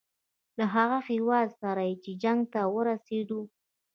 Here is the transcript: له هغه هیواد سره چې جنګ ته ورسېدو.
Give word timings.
له 0.57 0.65
هغه 0.75 0.99
هیواد 1.09 1.47
سره 1.61 1.83
چې 2.03 2.11
جنګ 2.23 2.41
ته 2.53 2.61
ورسېدو. 2.75 3.41